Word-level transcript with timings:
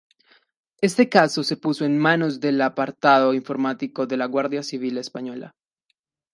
Este 0.81 1.09
caso 1.09 1.43
se 1.43 1.57
puso 1.57 1.85
en 1.85 1.99
manos 1.99 2.39
del 2.39 2.59
apartado 2.61 3.35
informático 3.35 4.07
de 4.07 4.17
la 4.17 4.25
guardia 4.25 4.63
civil 4.63 4.97
Española. 4.97 5.51